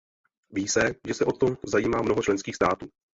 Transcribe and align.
Ví 0.53 0.67
se, 0.67 0.95
že 1.07 1.13
se 1.13 1.25
o 1.25 1.31
to 1.31 1.45
zajímá 1.65 2.01
mnoho 2.01 2.21
členských 2.21 2.55
států. 2.55 2.87